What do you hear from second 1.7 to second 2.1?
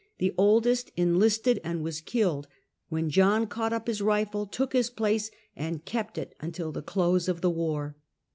was